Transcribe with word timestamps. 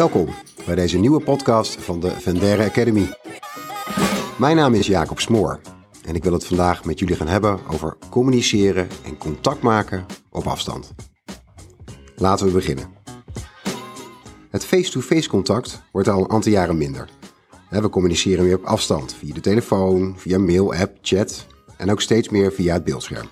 Welkom 0.00 0.28
bij 0.66 0.74
deze 0.74 0.98
nieuwe 0.98 1.20
podcast 1.20 1.82
van 1.82 2.00
de 2.00 2.10
Vendere 2.10 2.64
Academy. 2.64 3.14
Mijn 4.38 4.56
naam 4.56 4.74
is 4.74 4.86
Jacob 4.86 5.20
Smoor 5.20 5.60
en 6.04 6.14
ik 6.14 6.22
wil 6.22 6.32
het 6.32 6.46
vandaag 6.46 6.84
met 6.84 6.98
jullie 6.98 7.16
gaan 7.16 7.26
hebben 7.26 7.58
over 7.68 7.96
communiceren 8.10 8.88
en 9.04 9.18
contact 9.18 9.62
maken 9.62 10.06
op 10.30 10.46
afstand. 10.46 10.94
Laten 12.16 12.46
we 12.46 12.52
beginnen. 12.52 12.84
Het 14.50 14.64
face-to-face 14.64 15.28
contact 15.28 15.82
wordt 15.92 16.08
al 16.08 16.20
een 16.20 16.30
aantal 16.30 16.52
jaren 16.52 16.78
minder. 16.78 17.08
We 17.70 17.88
communiceren 17.88 18.44
meer 18.44 18.56
op 18.56 18.64
afstand, 18.64 19.14
via 19.14 19.34
de 19.34 19.40
telefoon, 19.40 20.14
via 20.16 20.38
mail, 20.38 20.74
app, 20.74 20.98
chat 21.02 21.46
en 21.76 21.90
ook 21.90 22.00
steeds 22.00 22.28
meer 22.28 22.52
via 22.52 22.74
het 22.74 22.84
beeldscherm. 22.84 23.28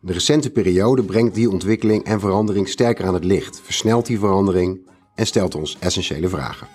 De 0.00 0.12
recente 0.12 0.50
periode 0.50 1.02
brengt 1.02 1.34
die 1.34 1.50
ontwikkeling 1.50 2.04
en 2.04 2.20
verandering 2.20 2.68
sterker 2.68 3.06
aan 3.06 3.14
het 3.14 3.24
licht, 3.24 3.60
versnelt 3.60 4.06
die 4.06 4.18
verandering 4.18 4.94
en 5.16 5.26
stelt 5.26 5.54
ons 5.54 5.76
essentiële 5.78 6.28
vragen. 6.28 6.68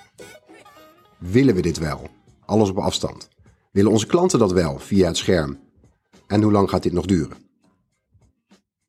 Willen 1.18 1.56
we 1.56 1.62
dit 1.62 1.78
wel? 1.78 2.10
Alles 2.46 2.70
op 2.70 2.78
afstand. 2.78 3.30
Willen 3.72 3.92
onze 3.92 4.06
klanten 4.06 4.40
dat 4.40 4.52
wel 4.52 4.80
via 4.80 5.08
het 5.08 5.18
scherm? 5.18 5.60
En 6.28 6.42
hoe 6.42 6.52
lang 6.52 6.70
gaat 6.70 6.84
dit 6.84 6.94
nog 6.94 7.06
duren? 7.06 7.38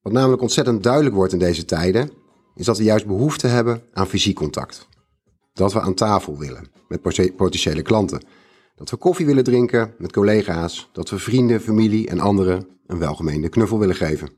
Wat 0.02 0.12
namelijk 0.12 0.42
ontzettend 0.42 0.82
duidelijk 0.82 1.14
wordt 1.14 1.32
in 1.32 1.38
deze 1.38 1.64
tijden, 1.64 2.10
is 2.54 2.64
dat 2.64 2.78
we 2.78 2.84
juist 2.84 3.06
behoefte 3.06 3.46
hebben 3.46 3.82
aan 3.92 4.06
fysiek 4.06 4.36
contact. 4.36 4.88
Dat 5.52 5.72
we 5.72 5.80
aan 5.80 5.94
tafel 5.94 6.38
willen 6.38 6.70
met 6.88 7.02
potentiële 7.36 7.82
klanten. 7.82 8.22
Dat 8.74 8.90
we 8.90 8.96
koffie 8.96 9.26
willen 9.26 9.44
drinken 9.44 9.94
met 9.98 10.12
collega's. 10.12 10.88
Dat 10.92 11.10
we 11.10 11.18
vrienden, 11.18 11.60
familie 11.60 12.08
en 12.08 12.20
anderen 12.20 12.66
een 12.86 12.98
welgemeende 12.98 13.48
knuffel 13.48 13.78
willen 13.78 13.94
geven. 13.94 14.30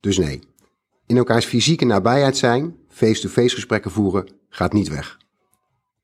Dus 0.00 0.18
nee, 0.18 0.40
in 1.06 1.16
elkaars 1.16 1.44
fysieke 1.44 1.84
nabijheid 1.84 2.36
zijn, 2.36 2.76
face-to-face 2.98 3.54
gesprekken 3.54 3.90
voeren, 3.90 4.28
gaat 4.48 4.72
niet 4.72 4.88
weg. 4.88 5.18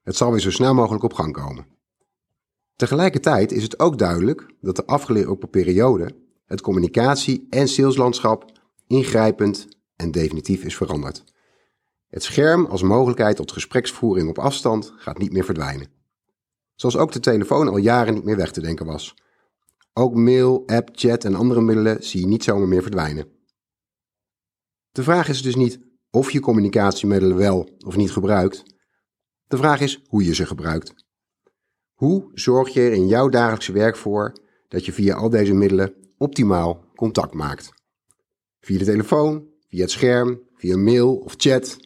Het 0.02 0.16
zal 0.16 0.30
weer 0.30 0.40
zo 0.40 0.50
snel 0.50 0.74
mogelijk 0.74 1.04
op 1.04 1.12
gang 1.12 1.32
komen. 1.32 1.66
Tegelijkertijd 2.76 3.52
is 3.52 3.62
het 3.62 3.78
ook 3.78 3.98
duidelijk 3.98 4.54
dat 4.60 4.76
de 4.76 4.86
afgelopen 4.86 5.50
periode 5.50 6.16
het 6.46 6.60
communicatie- 6.60 7.46
en 7.50 7.68
saleslandschap 7.68 8.52
ingrijpend 8.86 9.68
en 9.96 10.10
definitief 10.10 10.64
is 10.64 10.76
veranderd. 10.76 11.24
Het 12.08 12.22
scherm 12.22 12.66
als 12.66 12.82
mogelijkheid 12.82 13.36
tot 13.36 13.52
gespreksvoering 13.52 14.28
op 14.28 14.38
afstand 14.38 14.92
gaat 14.96 15.18
niet 15.18 15.32
meer 15.32 15.44
verdwijnen. 15.44 15.88
Zoals 16.74 16.96
ook 16.96 17.12
de 17.12 17.20
telefoon 17.20 17.68
al 17.68 17.76
jaren 17.76 18.14
niet 18.14 18.24
meer 18.24 18.36
weg 18.36 18.52
te 18.52 18.60
denken 18.60 18.86
was. 18.86 19.14
Ook 19.92 20.14
mail, 20.14 20.62
app, 20.66 20.88
chat 20.92 21.24
en 21.24 21.34
andere 21.34 21.60
middelen 21.60 22.04
zie 22.04 22.20
je 22.20 22.26
niet 22.26 22.44
zomaar 22.44 22.68
meer 22.68 22.82
verdwijnen. 22.82 23.28
De 24.92 25.02
vraag 25.02 25.28
is 25.28 25.42
dus 25.42 25.54
niet 25.54 25.80
of 26.14 26.30
je 26.30 26.40
communicatiemiddelen 26.40 27.36
wel 27.36 27.68
of 27.86 27.96
niet 27.96 28.10
gebruikt. 28.10 28.62
De 29.46 29.56
vraag 29.56 29.80
is 29.80 30.02
hoe 30.06 30.24
je 30.24 30.34
ze 30.34 30.46
gebruikt. 30.46 30.94
Hoe 31.92 32.30
zorg 32.32 32.68
je 32.68 32.80
er 32.80 32.92
in 32.92 33.06
jouw 33.06 33.28
dagelijkse 33.28 33.72
werk 33.72 33.96
voor 33.96 34.32
dat 34.68 34.84
je 34.84 34.92
via 34.92 35.14
al 35.14 35.30
deze 35.30 35.54
middelen 35.54 35.94
optimaal 36.16 36.84
contact 36.94 37.34
maakt? 37.34 37.72
Via 38.60 38.78
de 38.78 38.84
telefoon, 38.84 39.46
via 39.68 39.80
het 39.80 39.90
scherm, 39.90 40.40
via 40.54 40.76
mail 40.76 41.16
of 41.16 41.34
chat. 41.36 41.76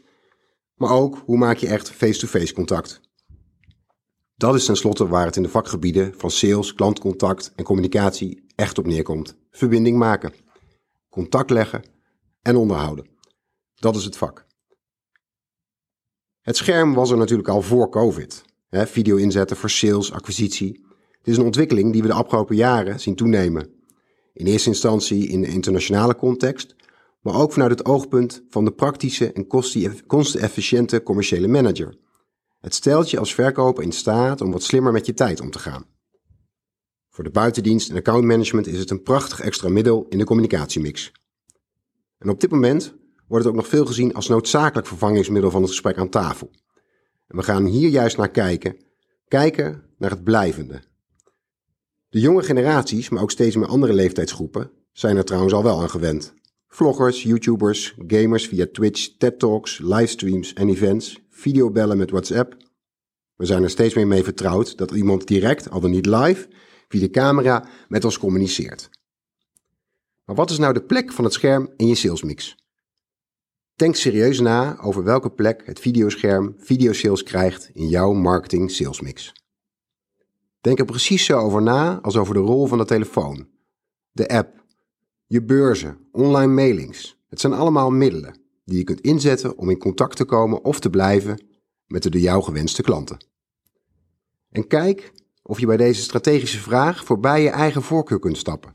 Maar 0.75 0.91
ook 0.91 1.23
hoe 1.25 1.39
maak 1.39 1.57
je 1.57 1.69
echt 1.69 1.91
face-to-face 1.91 2.39
-face 2.39 2.55
contact? 2.55 3.01
Dat 4.37 4.55
is 4.55 4.65
tenslotte 4.65 5.09
waar 5.09 5.27
het 5.27 5.37
in 5.37 5.43
de 5.43 5.49
vakgebieden 5.49 6.15
van 6.17 6.31
sales, 6.31 6.75
klantcontact 6.75 7.53
en 7.57 7.65
communicatie 7.65 8.45
echt 8.55 8.79
op 8.79 8.87
neerkomt. 8.87 9.37
Verbinding 9.51 9.99
maken, 9.99 10.33
contact 11.09 11.51
leggen 11.51 11.83
en 12.43 12.57
onderhouden. 12.57 13.18
Dat 13.81 13.97
is 13.97 14.05
het 14.05 14.17
vak. 14.17 14.47
Het 16.41 16.57
scherm 16.57 16.95
was 16.95 17.11
er 17.11 17.17
natuurlijk 17.17 17.49
al 17.49 17.63
voor 17.63 17.91
COVID. 17.91 18.45
video 18.71 19.17
inzetten 19.17 19.57
voor 19.57 19.71
sales, 19.71 20.13
acquisitie. 20.13 20.87
Het 21.19 21.29
is 21.29 21.37
een 21.37 21.45
ontwikkeling 21.45 21.93
die 21.93 22.03
we 22.03 22.09
de 22.09 22.15
afgelopen 22.15 22.57
jaren 22.57 23.01
zien 23.01 23.15
toenemen. 23.15 23.71
In 24.33 24.47
eerste 24.47 24.69
instantie 24.69 25.29
in 25.29 25.41
de 25.41 25.47
internationale 25.47 26.17
context, 26.17 26.77
maar 27.21 27.35
ook 27.35 27.53
vanuit 27.53 27.71
het 27.71 27.85
oogpunt 27.85 28.43
van 28.49 28.65
de 28.65 28.73
praktische 28.73 29.33
en 29.33 29.47
kostenefficiënte 30.07 31.03
commerciële 31.03 31.49
manager. 31.49 31.99
Het 32.61 32.75
stelt 32.75 33.11
je 33.11 33.19
als 33.19 33.35
verkoper 33.35 33.83
in 33.83 33.93
staat 33.93 34.41
om 34.41 34.53
wat 34.53 34.63
slimmer 34.63 34.93
met 34.93 35.07
je 35.07 35.15
tijd 35.15 35.41
om 35.41 35.51
te 35.51 35.59
gaan. 35.59 35.87
Voor 37.09 37.25
de 37.25 37.31
buitendienst 37.31 37.91
en 37.91 37.97
accountmanagement 37.97 38.67
is 38.67 38.79
het 38.79 38.91
een 38.91 39.03
prachtig 39.03 39.41
extra 39.41 39.69
middel 39.69 40.07
in 40.09 40.19
de 40.19 40.25
communicatiemix. 40.25 41.13
En 42.19 42.29
op 42.29 42.41
dit 42.41 42.51
moment 42.51 42.95
wordt 43.29 43.45
het 43.45 43.55
ook 43.55 43.61
nog 43.61 43.69
veel 43.69 43.87
gezien 43.87 44.15
als 44.15 44.29
noodzakelijk 44.29 44.87
vervangingsmiddel 44.87 45.51
van 45.51 45.61
het 45.61 45.71
gesprek 45.71 45.99
aan 45.99 46.09
tafel. 46.09 46.51
En 47.27 47.37
we 47.37 47.43
gaan 47.43 47.65
hier 47.65 47.89
juist 47.89 48.17
naar 48.17 48.31
kijken, 48.31 48.77
kijken 49.29 49.83
naar 49.99 50.11
het 50.11 50.25
blijvende. 50.25 50.83
De 52.09 52.21
jonge 52.21 52.43
generaties, 52.43 53.09
maar 53.09 53.23
ook 53.23 53.31
steeds 53.31 53.57
meer 53.57 53.67
andere 53.67 53.93
leeftijdsgroepen, 53.93 54.71
zijn 54.93 55.17
er 55.17 55.25
trouwens 55.25 55.55
al 55.55 55.63
wel 55.63 55.81
aan 55.81 55.91
gewend. 55.91 56.35
Vloggers, 56.69 57.23
YouTubers, 57.23 57.95
gamers 58.07 58.47
via 58.47 58.67
Twitch, 58.73 59.17
TED 59.19 59.39
Talks, 59.39 59.79
livestreams 59.79 60.53
en 60.53 60.69
events, 60.69 61.21
videobellen 61.31 61.99
met 61.99 62.11
WhatsApp. 62.11 62.57
We 63.37 63.47
zijn 63.47 63.63
er 63.63 63.71
steeds 63.71 63.95
meer 63.95 64.07
mee 64.07 64.25
vertrouwd 64.25 64.77
dat 64.77 64.91
iemand 64.91 65.27
direct, 65.27 65.71
al 65.71 65.81
dan 65.81 65.91
niet 65.91 66.07
live, 66.07 66.49
via 66.89 67.01
de 67.01 67.11
camera 67.11 67.69
met 67.89 68.05
ons 68.05 68.19
communiceert. 68.19 68.91
Maar 70.25 70.37
wat 70.37 70.51
is 70.51 70.59
nou 70.59 70.73
de 70.73 70.83
plek 70.83 71.13
van 71.13 71.25
het 71.25 71.33
scherm 71.33 71.73
in 71.77 71.87
je 71.87 71.95
salesmix? 71.95 72.57
Denk 73.79 73.95
serieus 73.95 74.41
na 74.41 74.79
over 74.81 75.05
welke 75.05 75.31
plek 75.31 75.63
het 75.67 75.81
videoscherm 75.81 76.55
videosales 76.59 77.23
krijgt 77.23 77.71
in 77.75 77.89
jouw 77.89 78.13
marketing 78.13 78.71
salesmix. 78.71 79.33
Denk 80.61 80.79
er 80.79 80.85
precies 80.85 81.25
zo 81.25 81.39
over 81.39 81.63
na 81.63 82.01
als 82.01 82.17
over 82.17 82.35
de 82.35 82.41
rol 82.41 82.67
van 82.67 82.79
de 82.79 82.85
telefoon, 82.85 83.49
de 84.13 84.29
app, 84.29 84.65
je 85.27 85.43
beurzen, 85.43 85.99
online 86.13 86.53
mailings. 86.53 87.19
Het 87.29 87.41
zijn 87.41 87.53
allemaal 87.53 87.91
middelen 87.91 88.41
die 88.65 88.79
je 88.79 88.85
kunt 88.85 89.01
inzetten 89.01 89.59
om 89.59 89.71
in 89.71 89.79
contact 89.79 90.17
te 90.17 90.25
komen 90.25 90.65
of 90.65 90.81
te 90.81 90.91
blijven 90.91 91.47
met 91.87 92.03
de 92.03 92.11
door 92.11 92.21
jou 92.21 92.43
gewenste 92.43 92.83
klanten. 92.83 93.25
En 94.51 94.67
kijk 94.67 95.13
of 95.43 95.61
je 95.61 95.67
bij 95.67 95.77
deze 95.77 96.03
strategische 96.03 96.61
vraag 96.61 97.05
voorbij 97.05 97.43
je 97.43 97.51
eigen 97.51 97.83
voorkeur 97.83 98.19
kunt 98.19 98.37
stappen. 98.37 98.73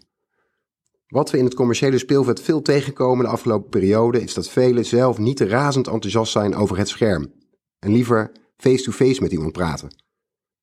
Wat 1.14 1.32
we 1.32 1.38
in 1.38 1.44
het 1.46 1.54
commerciële 1.54 1.98
speelveld 1.98 2.42
veel 2.42 2.62
tegenkomen 2.62 3.26
de 3.26 3.32
afgelopen 3.32 3.70
periode 3.70 4.22
is 4.22 4.34
dat 4.34 4.50
velen 4.50 4.86
zelf 4.86 5.18
niet 5.18 5.40
razend 5.40 5.88
enthousiast 5.88 6.32
zijn 6.32 6.56
over 6.56 6.78
het 6.78 6.88
scherm 6.88 7.34
en 7.80 7.92
liever 7.92 8.32
face-to-face 8.58 9.04
-face 9.04 9.22
met 9.22 9.32
iemand 9.32 9.52
praten. 9.52 9.96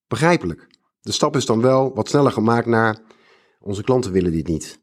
Begrijpelijk. 0.07 0.67
De 1.01 1.11
stap 1.11 1.35
is 1.35 1.45
dan 1.45 1.61
wel 1.61 1.93
wat 1.93 2.07
sneller 2.07 2.31
gemaakt 2.31 2.65
naar 2.65 3.01
onze 3.59 3.83
klanten 3.83 4.11
willen 4.11 4.31
dit 4.31 4.47
niet. 4.47 4.79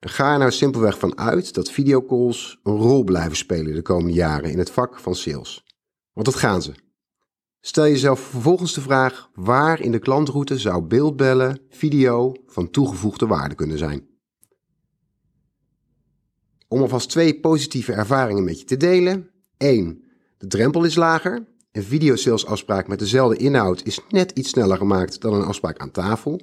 Ga 0.00 0.32
er 0.32 0.38
nou 0.38 0.50
simpelweg 0.50 0.98
van 0.98 1.18
uit 1.18 1.54
dat 1.54 1.70
videocalls 1.70 2.60
een 2.62 2.76
rol 2.76 3.04
blijven 3.04 3.36
spelen 3.36 3.74
de 3.74 3.82
komende 3.82 4.12
jaren 4.12 4.50
in 4.50 4.58
het 4.58 4.70
vak 4.70 4.98
van 4.98 5.14
sales. 5.14 5.64
Want 6.12 6.26
dat 6.26 6.36
gaan 6.36 6.62
ze. 6.62 6.74
Stel 7.60 7.84
jezelf 7.84 8.20
vervolgens 8.20 8.74
de 8.74 8.80
vraag 8.80 9.30
waar 9.34 9.80
in 9.80 9.92
de 9.92 9.98
klantroute 9.98 10.58
zou 10.58 10.82
beeldbellen, 10.82 11.60
video 11.68 12.32
van 12.46 12.70
toegevoegde 12.70 13.26
waarde 13.26 13.54
kunnen 13.54 13.78
zijn. 13.78 14.13
Om 16.74 16.80
alvast 16.80 17.08
twee 17.08 17.40
positieve 17.40 17.92
ervaringen 17.92 18.44
met 18.44 18.60
je 18.60 18.64
te 18.64 18.76
delen. 18.76 19.30
1. 19.56 20.04
De 20.38 20.46
drempel 20.46 20.84
is 20.84 20.94
lager. 20.94 21.46
Een 21.72 21.82
videosalesafspraak 21.82 22.88
met 22.88 22.98
dezelfde 22.98 23.36
inhoud 23.36 23.82
is 23.84 24.00
net 24.08 24.30
iets 24.30 24.48
sneller 24.48 24.76
gemaakt 24.76 25.20
dan 25.20 25.34
een 25.34 25.44
afspraak 25.44 25.78
aan 25.78 25.90
tafel. 25.90 26.40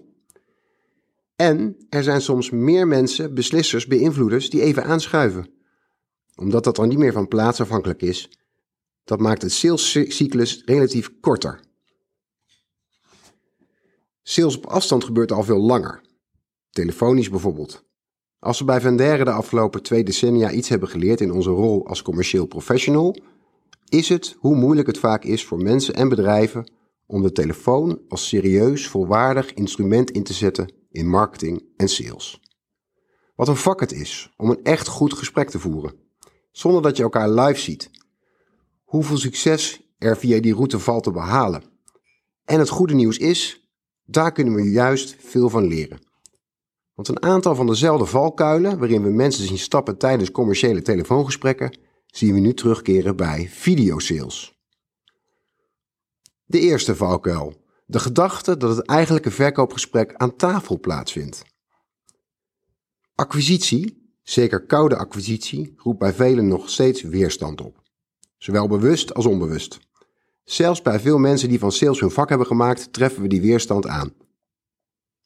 En 1.36 1.76
er 1.90 2.04
zijn 2.04 2.22
soms 2.22 2.50
meer 2.50 2.88
mensen, 2.88 3.34
beslissers, 3.34 3.88
beïnvloeders 3.88 4.50
die 4.50 4.62
even 4.62 4.84
aanschuiven. 4.84 5.50
Omdat 6.36 6.64
dat 6.64 6.76
dan 6.76 6.88
niet 6.88 6.98
meer 6.98 7.14
van 7.14 7.28
plaatsafhankelijk 7.28 8.02
is. 8.02 8.30
Dat 9.04 9.20
maakt 9.20 9.42
het 9.42 9.52
salescyclus 9.52 10.62
relatief 10.66 11.12
korter. 11.20 11.60
Sales 14.24 14.58
op 14.58 14.66
afstand 14.66 15.04
gebeurt 15.04 15.32
al 15.32 15.44
veel 15.44 15.62
langer. 15.62 16.02
Telefonisch 16.70 17.30
bijvoorbeeld. 17.30 17.90
Als 18.42 18.60
we 18.60 18.66
bij 18.66 18.82
Vendere 18.82 19.24
de 19.24 19.32
afgelopen 19.32 19.84
twee 19.84 20.04
decennia 20.04 20.52
iets 20.52 20.70
hebben 20.70 20.90
geleerd 20.90 21.22
in 21.22 21.32
onze 21.32 21.50
rol 21.50 21.88
als 21.88 22.02
commercieel 22.02 22.46
professional, 22.46 23.16
is 23.90 24.10
het 24.10 24.36
hoe 24.40 24.56
moeilijk 24.56 24.88
het 24.88 24.98
vaak 24.98 25.24
is 25.24 25.46
voor 25.46 25.58
mensen 25.58 25.94
en 25.94 26.10
bedrijven 26.10 26.72
om 27.06 27.22
de 27.22 27.32
telefoon 27.32 28.02
als 28.08 28.28
serieus, 28.28 28.88
volwaardig 28.88 29.54
instrument 29.54 30.12
in 30.12 30.24
te 30.24 30.34
zetten 30.34 30.74
in 30.92 31.08
marketing 31.08 31.64
en 31.78 31.88
sales. 31.88 32.42
Wat 33.36 33.48
een 33.48 33.56
vak 33.56 33.80
het 33.80 33.92
is 33.92 34.34
om 34.38 34.50
een 34.50 34.64
echt 34.64 34.88
goed 34.88 35.14
gesprek 35.14 35.50
te 35.50 35.60
voeren, 35.60 35.94
zonder 36.52 36.82
dat 36.82 36.98
je 36.98 37.04
elkaar 37.04 37.30
live 37.30 37.60
ziet. 37.60 37.90
Hoeveel 38.84 39.18
succes 39.18 39.94
er 39.98 40.18
via 40.18 40.40
die 40.40 40.54
route 40.54 40.80
valt 40.80 41.04
te 41.04 41.12
behalen. 41.12 41.64
En 42.46 42.60
het 42.60 42.70
goede 42.70 42.94
nieuws 42.94 43.18
is, 43.18 43.72
daar 44.06 44.32
kunnen 44.32 44.54
we 44.54 44.72
juist 44.72 45.16
veel 45.20 45.50
van 45.50 45.68
leren. 45.68 46.10
Want 47.02 47.24
een 47.24 47.30
aantal 47.30 47.56
van 47.56 47.68
dezelfde 47.68 48.06
valkuilen 48.06 48.78
waarin 48.78 49.04
we 49.04 49.10
mensen 49.10 49.48
zien 49.48 49.58
stappen 49.58 49.98
tijdens 49.98 50.32
commerciële 50.32 50.82
telefoongesprekken, 50.82 51.78
zien 52.06 52.34
we 52.34 52.40
nu 52.40 52.54
terugkeren 52.54 53.16
bij 53.16 53.50
videosales. 53.50 54.60
De 56.46 56.60
eerste 56.60 56.96
valkuil. 56.96 57.54
De 57.86 58.00
gedachte 58.00 58.58
dat 58.58 58.76
het 58.76 58.86
eigenlijke 58.86 59.32
verkoopgesprek 59.32 60.14
aan 60.16 60.36
tafel 60.36 60.80
plaatsvindt. 60.80 61.44
Acquisitie, 63.16 64.14
zeker 64.24 64.66
koude 64.66 64.98
acquisitie, 64.98 65.74
roept 65.78 66.00
bij 66.00 66.14
velen 66.14 66.48
nog 66.48 66.70
steeds 66.70 67.02
weerstand 67.02 67.62
op. 67.62 67.82
Zowel 68.38 68.68
bewust 68.68 69.14
als 69.14 69.26
onbewust. 69.26 69.80
Zelfs 70.44 70.82
bij 70.82 71.00
veel 71.00 71.18
mensen 71.18 71.50
die 71.50 71.60
van 71.60 71.72
sales 71.72 72.00
hun 72.00 72.12
vak 72.12 72.30
hebben 72.30 72.48
gemaakt, 72.48 72.94
treffen 72.94 73.22
we 73.22 73.28
die 73.28 73.42
weerstand 73.42 73.88
aan. 73.88 74.14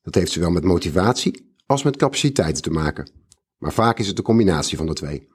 Dat 0.01 0.16
heeft 0.16 0.31
zowel 0.31 0.51
met 0.51 0.63
motivatie 0.63 1.54
als 1.65 1.83
met 1.83 1.97
capaciteiten 1.97 2.63
te 2.63 2.69
maken. 2.69 3.12
Maar 3.57 3.73
vaak 3.73 4.00
is 4.00 4.07
het 4.07 4.15
de 4.15 4.21
combinatie 4.21 4.77
van 4.77 4.85
de 4.85 4.94
twee. 4.94 5.27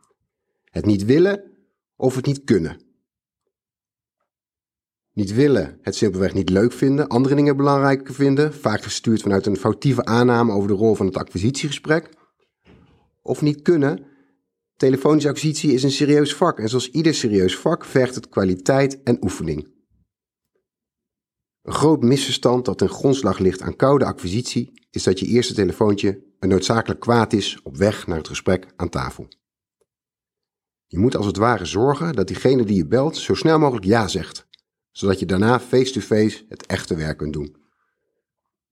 Het 0.64 0.86
niet 0.86 1.04
willen 1.04 1.42
of 1.96 2.14
het 2.14 2.26
niet 2.26 2.44
kunnen. 2.44 2.80
Niet 5.12 5.34
willen, 5.34 5.78
het 5.82 5.94
simpelweg 5.94 6.34
niet 6.34 6.50
leuk 6.50 6.72
vinden, 6.72 7.08
andere 7.08 7.34
dingen 7.34 7.56
belangrijker 7.56 8.14
vinden, 8.14 8.54
vaak 8.54 8.82
gestuurd 8.82 9.22
vanuit 9.22 9.46
een 9.46 9.56
foutieve 9.56 10.04
aanname 10.04 10.52
over 10.52 10.68
de 10.68 10.74
rol 10.74 10.94
van 10.94 11.06
het 11.06 11.16
acquisitiegesprek. 11.16 12.08
Of 13.22 13.42
niet 13.42 13.62
kunnen, 13.62 14.06
telefonische 14.76 15.28
acquisitie 15.28 15.72
is 15.72 15.82
een 15.82 15.90
serieus 15.90 16.34
vak 16.34 16.58
en 16.58 16.68
zoals 16.68 16.90
ieder 16.90 17.14
serieus 17.14 17.56
vak 17.56 17.84
vergt 17.84 18.14
het 18.14 18.28
kwaliteit 18.28 19.02
en 19.02 19.24
oefening. 19.24 19.79
Een 21.70 21.76
groot 21.76 22.02
misverstand 22.02 22.64
dat 22.64 22.78
ten 22.78 22.88
grondslag 22.88 23.38
ligt 23.38 23.62
aan 23.62 23.76
koude 23.76 24.04
acquisitie 24.04 24.86
is 24.90 25.02
dat 25.02 25.18
je 25.18 25.26
eerste 25.26 25.54
telefoontje 25.54 26.22
een 26.38 26.48
noodzakelijk 26.48 27.00
kwaad 27.00 27.32
is 27.32 27.60
op 27.62 27.76
weg 27.76 28.06
naar 28.06 28.16
het 28.16 28.28
gesprek 28.28 28.66
aan 28.76 28.88
tafel. 28.88 29.28
Je 30.86 30.98
moet 30.98 31.16
als 31.16 31.26
het 31.26 31.36
ware 31.36 31.64
zorgen 31.64 32.14
dat 32.14 32.26
diegene 32.26 32.64
die 32.64 32.76
je 32.76 32.86
belt 32.86 33.16
zo 33.16 33.34
snel 33.34 33.58
mogelijk 33.58 33.86
ja 33.86 34.08
zegt, 34.08 34.46
zodat 34.90 35.18
je 35.18 35.26
daarna 35.26 35.60
face-to-face 35.60 36.44
het 36.48 36.66
echte 36.66 36.94
werk 36.94 37.18
kunt 37.18 37.32
doen. 37.32 37.56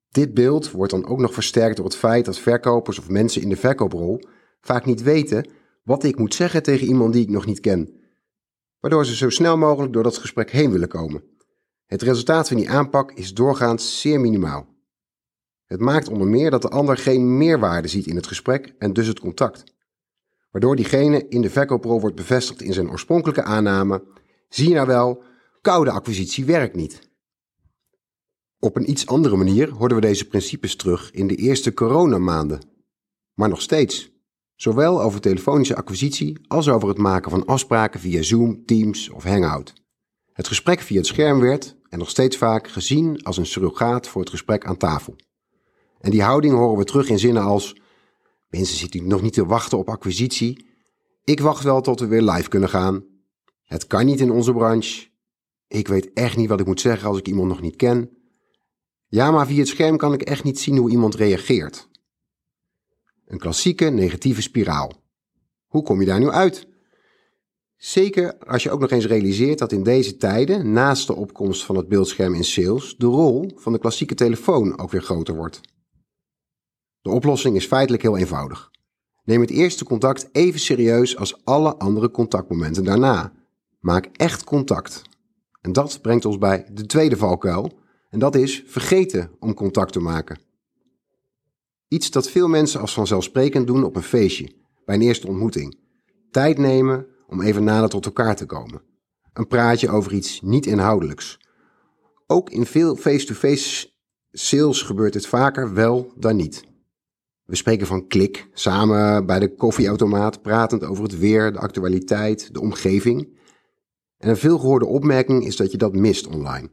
Dit 0.08 0.34
beeld 0.34 0.70
wordt 0.70 0.92
dan 0.92 1.06
ook 1.06 1.18
nog 1.18 1.34
versterkt 1.34 1.76
door 1.76 1.86
het 1.86 1.96
feit 1.96 2.24
dat 2.24 2.38
verkopers 2.38 2.98
of 2.98 3.08
mensen 3.08 3.42
in 3.42 3.48
de 3.48 3.56
verkooprol 3.56 4.20
vaak 4.60 4.84
niet 4.84 5.02
weten 5.02 5.50
wat 5.82 6.04
ik 6.04 6.18
moet 6.18 6.34
zeggen 6.34 6.62
tegen 6.62 6.86
iemand 6.86 7.12
die 7.12 7.22
ik 7.22 7.30
nog 7.30 7.46
niet 7.46 7.60
ken, 7.60 8.00
waardoor 8.80 9.06
ze 9.06 9.16
zo 9.16 9.30
snel 9.30 9.56
mogelijk 9.56 9.92
door 9.92 10.02
dat 10.02 10.18
gesprek 10.18 10.50
heen 10.50 10.70
willen 10.70 10.88
komen. 10.88 11.36
Het 11.88 12.02
resultaat 12.02 12.48
van 12.48 12.56
die 12.56 12.70
aanpak 12.70 13.12
is 13.12 13.34
doorgaans 13.34 14.00
zeer 14.00 14.20
minimaal. 14.20 14.66
Het 15.64 15.80
maakt 15.80 16.08
onder 16.08 16.26
meer 16.26 16.50
dat 16.50 16.62
de 16.62 16.68
ander 16.68 16.96
geen 16.96 17.36
meerwaarde 17.36 17.88
ziet 17.88 18.06
in 18.06 18.16
het 18.16 18.26
gesprek 18.26 18.74
en 18.78 18.92
dus 18.92 19.06
het 19.06 19.20
contact. 19.20 19.64
Waardoor 20.50 20.76
diegene 20.76 21.28
in 21.28 21.40
de 21.40 21.50
verkooprol 21.50 22.00
wordt 22.00 22.16
bevestigd 22.16 22.62
in 22.62 22.72
zijn 22.72 22.90
oorspronkelijke 22.90 23.42
aanname: 23.42 24.02
zie 24.48 24.68
je 24.68 24.74
nou 24.74 24.86
wel, 24.86 25.22
koude 25.60 25.90
acquisitie 25.90 26.44
werkt 26.44 26.74
niet. 26.74 27.10
Op 28.58 28.76
een 28.76 28.90
iets 28.90 29.06
andere 29.06 29.36
manier 29.36 29.70
hoorden 29.70 30.00
we 30.00 30.06
deze 30.06 30.28
principes 30.28 30.76
terug 30.76 31.10
in 31.10 31.26
de 31.26 31.36
eerste 31.36 31.74
coronamaanden. 31.74 32.60
Maar 33.34 33.48
nog 33.48 33.60
steeds. 33.60 34.10
Zowel 34.54 35.02
over 35.02 35.20
telefonische 35.20 35.76
acquisitie 35.76 36.38
als 36.46 36.68
over 36.68 36.88
het 36.88 36.98
maken 36.98 37.30
van 37.30 37.44
afspraken 37.44 38.00
via 38.00 38.22
Zoom, 38.22 38.64
Teams 38.64 39.08
of 39.08 39.24
Hangout. 39.24 39.72
Het 40.32 40.48
gesprek 40.48 40.80
via 40.80 40.96
het 40.96 41.06
scherm 41.06 41.40
werd, 41.40 41.76
en 41.88 41.98
nog 41.98 42.10
steeds 42.10 42.36
vaak, 42.36 42.68
gezien 42.68 43.22
als 43.22 43.36
een 43.36 43.46
surrogaat 43.46 44.08
voor 44.08 44.20
het 44.20 44.30
gesprek 44.30 44.66
aan 44.66 44.76
tafel. 44.76 45.16
En 46.00 46.10
die 46.10 46.22
houding 46.22 46.54
horen 46.54 46.78
we 46.78 46.84
terug 46.84 47.08
in 47.08 47.18
zinnen 47.18 47.42
als: 47.42 47.76
Mensen 48.48 48.76
zitten 48.76 49.06
nog 49.06 49.22
niet 49.22 49.32
te 49.32 49.46
wachten 49.46 49.78
op 49.78 49.88
acquisitie. 49.88 50.66
Ik 51.24 51.40
wacht 51.40 51.64
wel 51.64 51.80
tot 51.80 52.00
we 52.00 52.06
weer 52.06 52.22
live 52.22 52.48
kunnen 52.48 52.68
gaan. 52.68 53.04
Het 53.64 53.86
kan 53.86 54.06
niet 54.06 54.20
in 54.20 54.30
onze 54.30 54.52
branche. 54.52 55.08
Ik 55.66 55.88
weet 55.88 56.12
echt 56.12 56.36
niet 56.36 56.48
wat 56.48 56.60
ik 56.60 56.66
moet 56.66 56.80
zeggen 56.80 57.08
als 57.08 57.18
ik 57.18 57.28
iemand 57.28 57.48
nog 57.48 57.60
niet 57.60 57.76
ken. 57.76 58.10
Ja, 59.06 59.30
maar 59.30 59.46
via 59.46 59.58
het 59.58 59.68
scherm 59.68 59.96
kan 59.96 60.12
ik 60.12 60.22
echt 60.22 60.44
niet 60.44 60.60
zien 60.60 60.76
hoe 60.76 60.90
iemand 60.90 61.14
reageert. 61.14 61.88
Een 63.26 63.38
klassieke 63.38 63.84
negatieve 63.84 64.42
spiraal. 64.42 64.92
Hoe 65.66 65.82
kom 65.82 66.00
je 66.00 66.06
daar 66.06 66.20
nu 66.20 66.28
uit? 66.28 66.66
Zeker 67.78 68.38
als 68.38 68.62
je 68.62 68.70
ook 68.70 68.80
nog 68.80 68.90
eens 68.90 69.06
realiseert 69.06 69.58
dat 69.58 69.72
in 69.72 69.82
deze 69.82 70.16
tijden, 70.16 70.72
naast 70.72 71.06
de 71.06 71.14
opkomst 71.14 71.64
van 71.64 71.76
het 71.76 71.88
beeldscherm 71.88 72.34
in 72.34 72.44
sales, 72.44 72.96
de 72.96 73.06
rol 73.06 73.52
van 73.56 73.72
de 73.72 73.78
klassieke 73.78 74.14
telefoon 74.14 74.78
ook 74.78 74.90
weer 74.90 75.02
groter 75.02 75.34
wordt. 75.34 75.60
De 77.00 77.10
oplossing 77.10 77.56
is 77.56 77.66
feitelijk 77.66 78.02
heel 78.02 78.16
eenvoudig. 78.16 78.70
Neem 79.24 79.40
het 79.40 79.50
eerste 79.50 79.84
contact 79.84 80.28
even 80.32 80.60
serieus 80.60 81.16
als 81.16 81.44
alle 81.44 81.76
andere 81.76 82.10
contactmomenten 82.10 82.84
daarna. 82.84 83.32
Maak 83.80 84.08
echt 84.12 84.44
contact. 84.44 85.02
En 85.60 85.72
dat 85.72 85.98
brengt 86.02 86.24
ons 86.24 86.38
bij 86.38 86.66
de 86.72 86.86
tweede 86.86 87.16
valkuil, 87.16 87.72
en 88.10 88.18
dat 88.18 88.34
is 88.34 88.62
vergeten 88.66 89.30
om 89.38 89.54
contact 89.54 89.92
te 89.92 90.00
maken. 90.00 90.38
Iets 91.88 92.10
dat 92.10 92.30
veel 92.30 92.48
mensen 92.48 92.80
als 92.80 92.94
vanzelfsprekend 92.94 93.66
doen 93.66 93.84
op 93.84 93.96
een 93.96 94.02
feestje, 94.02 94.48
bij 94.84 94.94
een 94.94 95.02
eerste 95.02 95.26
ontmoeting. 95.26 95.78
Tijd 96.30 96.58
nemen 96.58 97.06
om 97.28 97.42
even 97.42 97.64
nader 97.64 97.88
tot 97.88 98.04
elkaar 98.04 98.36
te 98.36 98.46
komen. 98.46 98.82
Een 99.32 99.46
praatje 99.46 99.88
over 99.88 100.12
iets 100.12 100.40
niet 100.40 100.66
inhoudelijks. 100.66 101.38
Ook 102.26 102.50
in 102.50 102.66
veel 102.66 102.96
face-to-face 102.96 103.90
sales 104.32 104.82
gebeurt 104.82 105.14
het 105.14 105.26
vaker 105.26 105.74
wel 105.74 106.12
dan 106.16 106.36
niet. 106.36 106.64
We 107.44 107.56
spreken 107.56 107.86
van 107.86 108.06
klik, 108.06 108.48
samen 108.52 109.26
bij 109.26 109.38
de 109.38 109.54
koffieautomaat, 109.54 110.42
pratend 110.42 110.84
over 110.84 111.02
het 111.02 111.18
weer, 111.18 111.52
de 111.52 111.58
actualiteit, 111.58 112.54
de 112.54 112.60
omgeving. 112.60 113.36
En 114.18 114.28
een 114.28 114.36
veelgehoorde 114.36 114.86
opmerking 114.86 115.44
is 115.44 115.56
dat 115.56 115.70
je 115.70 115.78
dat 115.78 115.94
mist 115.94 116.26
online. 116.26 116.70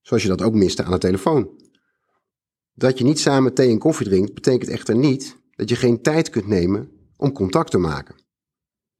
Zoals 0.00 0.22
je 0.22 0.28
dat 0.28 0.42
ook 0.42 0.54
miste 0.54 0.84
aan 0.84 0.90
de 0.90 0.98
telefoon. 0.98 1.50
Dat 2.74 2.98
je 2.98 3.04
niet 3.04 3.18
samen 3.18 3.54
thee 3.54 3.70
en 3.70 3.78
koffie 3.78 4.06
drinkt, 4.06 4.34
betekent 4.34 4.70
echter 4.70 4.96
niet 4.96 5.36
dat 5.50 5.68
je 5.68 5.76
geen 5.76 6.02
tijd 6.02 6.30
kunt 6.30 6.46
nemen 6.46 6.90
om 7.16 7.32
contact 7.32 7.70
te 7.70 7.78
maken. 7.78 8.21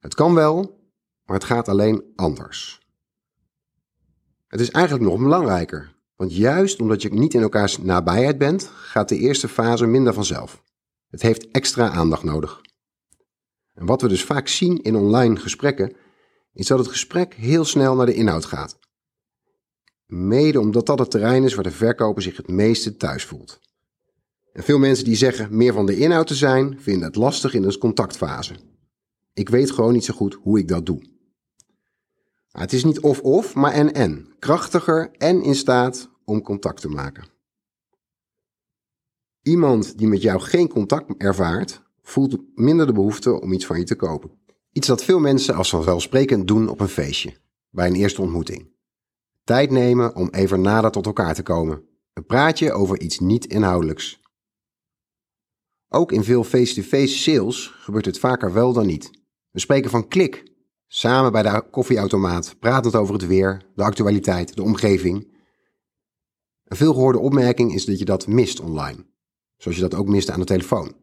Het 0.03 0.13
kan 0.13 0.33
wel, 0.33 0.79
maar 1.25 1.35
het 1.35 1.45
gaat 1.45 1.67
alleen 1.67 2.03
anders. 2.15 2.79
Het 4.47 4.59
is 4.59 4.71
eigenlijk 4.71 5.05
nog 5.05 5.19
belangrijker, 5.19 5.95
want 6.15 6.35
juist 6.35 6.81
omdat 6.81 7.01
je 7.01 7.13
niet 7.13 7.33
in 7.33 7.41
elkaars 7.41 7.77
nabijheid 7.77 8.37
bent, 8.37 8.63
gaat 8.73 9.09
de 9.09 9.17
eerste 9.17 9.47
fase 9.47 9.85
minder 9.85 10.13
vanzelf. 10.13 10.63
Het 11.09 11.21
heeft 11.21 11.51
extra 11.51 11.89
aandacht 11.89 12.23
nodig. 12.23 12.61
En 13.73 13.85
wat 13.85 14.01
we 14.01 14.07
dus 14.07 14.23
vaak 14.23 14.47
zien 14.47 14.81
in 14.81 14.95
online 14.95 15.35
gesprekken, 15.35 15.95
is 16.53 16.67
dat 16.67 16.79
het 16.79 16.87
gesprek 16.87 17.33
heel 17.33 17.65
snel 17.65 17.95
naar 17.95 18.05
de 18.05 18.13
inhoud 18.13 18.45
gaat. 18.45 18.79
Mede 20.05 20.59
omdat 20.59 20.85
dat 20.85 20.99
het 20.99 21.11
terrein 21.11 21.43
is 21.43 21.53
waar 21.53 21.63
de 21.63 21.71
verkoper 21.71 22.21
zich 22.21 22.37
het 22.37 22.47
meeste 22.47 22.97
thuis 22.97 23.25
voelt. 23.25 23.59
En 24.53 24.63
veel 24.63 24.79
mensen 24.79 25.05
die 25.05 25.15
zeggen 25.15 25.57
meer 25.57 25.73
van 25.73 25.85
de 25.85 25.97
inhoud 25.97 26.27
te 26.27 26.35
zijn, 26.35 26.81
vinden 26.81 27.07
het 27.07 27.15
lastig 27.15 27.53
in 27.53 27.61
de 27.61 27.77
contactfase. 27.77 28.55
Ik 29.33 29.49
weet 29.49 29.71
gewoon 29.71 29.93
niet 29.93 30.05
zo 30.05 30.13
goed 30.13 30.33
hoe 30.33 30.59
ik 30.59 30.67
dat 30.67 30.85
doe. 30.85 30.99
Nou, 32.51 32.65
het 32.65 32.73
is 32.73 32.83
niet 32.83 32.99
of-of, 32.99 33.55
maar 33.55 33.71
en-en. 33.71 34.35
Krachtiger 34.39 35.11
en 35.11 35.43
in 35.43 35.55
staat 35.55 36.09
om 36.25 36.41
contact 36.41 36.81
te 36.81 36.89
maken. 36.89 37.31
Iemand 39.41 39.97
die 39.97 40.07
met 40.07 40.21
jou 40.21 40.39
geen 40.39 40.67
contact 40.67 41.13
ervaart, 41.17 41.81
voelt 42.01 42.37
minder 42.55 42.85
de 42.85 42.93
behoefte 42.93 43.41
om 43.41 43.53
iets 43.53 43.65
van 43.65 43.77
je 43.77 43.83
te 43.83 43.95
kopen. 43.95 44.31
Iets 44.71 44.87
dat 44.87 45.03
veel 45.03 45.19
mensen 45.19 45.55
als 45.55 45.69
vanzelfsprekend 45.69 46.47
doen 46.47 46.67
op 46.67 46.79
een 46.79 46.87
feestje, 46.87 47.37
bij 47.69 47.87
een 47.87 47.95
eerste 47.95 48.21
ontmoeting. 48.21 48.71
Tijd 49.43 49.71
nemen 49.71 50.15
om 50.15 50.29
even 50.29 50.61
nader 50.61 50.91
tot 50.91 51.05
elkaar 51.05 51.33
te 51.33 51.43
komen. 51.43 51.83
Een 52.13 52.25
praatje 52.25 52.71
over 52.71 53.01
iets 53.01 53.19
niet 53.19 53.45
inhoudelijks. 53.45 54.21
Ook 55.89 56.11
in 56.11 56.23
veel 56.23 56.43
face-to-face 56.43 57.17
sales 57.17 57.67
gebeurt 57.67 58.05
het 58.05 58.19
vaker 58.19 58.53
wel 58.53 58.73
dan 58.73 58.85
niet. 58.85 59.22
We 59.53 59.59
spreken 59.59 59.89
van 59.89 60.07
klik, 60.07 60.43
samen 60.87 61.31
bij 61.31 61.43
de 61.43 61.63
koffieautomaat, 61.71 62.55
pratend 62.59 62.95
over 62.95 63.13
het 63.13 63.27
weer, 63.27 63.61
de 63.75 63.83
actualiteit, 63.83 64.55
de 64.55 64.63
omgeving. 64.63 65.31
Een 66.63 66.77
veelgehoorde 66.77 67.19
opmerking 67.19 67.73
is 67.73 67.85
dat 67.85 67.99
je 67.99 68.05
dat 68.05 68.27
mist 68.27 68.59
online 68.59 69.11
zoals 69.63 69.77
je 69.77 69.83
dat 69.83 69.95
ook 69.95 70.07
mist 70.07 70.29
aan 70.29 70.39
de 70.39 70.45
telefoon. 70.45 70.95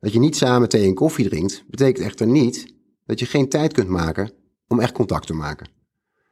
Dat 0.00 0.12
je 0.12 0.18
niet 0.18 0.36
samen 0.36 0.68
thee 0.68 0.86
en 0.86 0.94
koffie 0.94 1.28
drinkt, 1.28 1.64
betekent 1.66 2.06
echter 2.06 2.26
niet 2.26 2.74
dat 3.04 3.18
je 3.18 3.26
geen 3.26 3.48
tijd 3.48 3.72
kunt 3.72 3.88
maken 3.88 4.32
om 4.66 4.80
echt 4.80 4.92
contact 4.92 5.26
te 5.26 5.34
maken. 5.34 5.68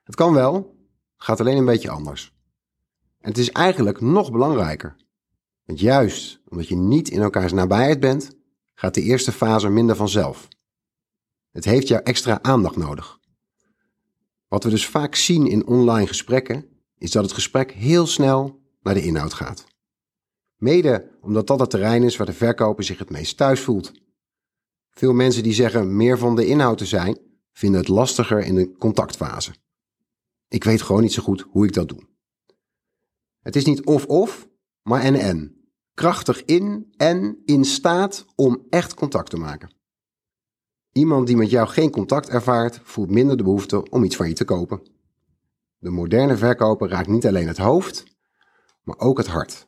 Het 0.04 0.14
kan 0.14 0.32
wel, 0.32 0.76
gaat 1.16 1.40
alleen 1.40 1.56
een 1.56 1.64
beetje 1.64 1.90
anders. 1.90 2.34
En 3.20 3.28
het 3.28 3.38
is 3.38 3.50
eigenlijk 3.50 4.00
nog 4.00 4.32
belangrijker. 4.32 4.96
Want 5.64 5.80
juist 5.80 6.40
omdat 6.48 6.68
je 6.68 6.76
niet 6.76 7.08
in 7.08 7.20
elkaars 7.20 7.52
nabijheid 7.52 8.00
bent, 8.00 8.30
gaat 8.74 8.94
de 8.94 9.02
eerste 9.02 9.32
fase 9.32 9.68
minder 9.68 9.96
vanzelf. 9.96 10.48
Het 11.56 11.64
heeft 11.64 11.88
jouw 11.88 12.00
extra 12.00 12.42
aandacht 12.42 12.76
nodig. 12.76 13.18
Wat 14.48 14.64
we 14.64 14.70
dus 14.70 14.86
vaak 14.86 15.14
zien 15.14 15.46
in 15.46 15.66
online 15.66 16.06
gesprekken, 16.06 16.64
is 16.98 17.10
dat 17.10 17.22
het 17.22 17.32
gesprek 17.32 17.72
heel 17.72 18.06
snel 18.06 18.60
naar 18.82 18.94
de 18.94 19.02
inhoud 19.02 19.34
gaat. 19.34 19.64
Mede 20.56 21.18
omdat 21.20 21.46
dat 21.46 21.60
het 21.60 21.70
terrein 21.70 22.02
is 22.02 22.16
waar 22.16 22.26
de 22.26 22.32
verkoper 22.32 22.84
zich 22.84 22.98
het 22.98 23.10
meest 23.10 23.36
thuis 23.36 23.60
voelt. 23.60 23.92
Veel 24.90 25.12
mensen 25.12 25.42
die 25.42 25.52
zeggen 25.52 25.96
meer 25.96 26.18
van 26.18 26.36
de 26.36 26.46
inhoud 26.46 26.78
te 26.78 26.86
zijn, 26.86 27.18
vinden 27.52 27.80
het 27.80 27.88
lastiger 27.88 28.44
in 28.44 28.54
de 28.54 28.72
contactfase. 28.78 29.54
Ik 30.48 30.64
weet 30.64 30.82
gewoon 30.82 31.02
niet 31.02 31.12
zo 31.12 31.22
goed 31.22 31.46
hoe 31.50 31.66
ik 31.66 31.72
dat 31.72 31.88
doe. 31.88 32.02
Het 33.38 33.56
is 33.56 33.64
niet 33.64 33.84
of-of, 33.84 34.48
maar 34.82 35.00
en-en. 35.00 35.70
Krachtig 35.94 36.44
in 36.44 36.92
en 36.96 37.42
in 37.44 37.64
staat 37.64 38.26
om 38.34 38.66
echt 38.70 38.94
contact 38.94 39.30
te 39.30 39.36
maken. 39.36 39.75
Iemand 40.96 41.26
die 41.26 41.36
met 41.36 41.50
jou 41.50 41.68
geen 41.68 41.90
contact 41.90 42.28
ervaart, 42.28 42.80
voelt 42.82 43.10
minder 43.10 43.36
de 43.36 43.42
behoefte 43.42 43.90
om 43.90 44.04
iets 44.04 44.16
van 44.16 44.28
je 44.28 44.34
te 44.34 44.44
kopen. 44.44 44.82
De 45.78 45.90
moderne 45.90 46.36
verkoper 46.36 46.88
raakt 46.88 47.08
niet 47.08 47.26
alleen 47.26 47.46
het 47.46 47.58
hoofd, 47.58 48.04
maar 48.82 48.98
ook 48.98 49.18
het 49.18 49.26
hart. 49.26 49.66